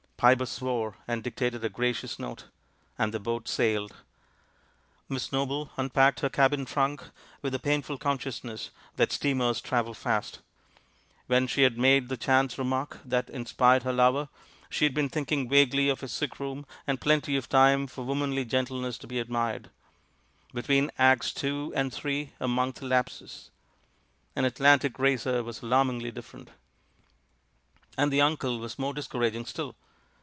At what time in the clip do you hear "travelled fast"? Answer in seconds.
9.61-10.37